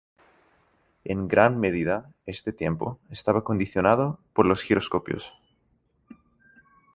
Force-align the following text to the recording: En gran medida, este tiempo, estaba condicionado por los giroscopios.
En 1.11 1.27
gran 1.27 1.59
medida, 1.59 2.09
este 2.25 2.53
tiempo, 2.53 2.99
estaba 3.11 3.43
condicionado 3.43 4.19
por 4.33 4.47
los 4.47 4.63
giroscopios. 4.63 5.31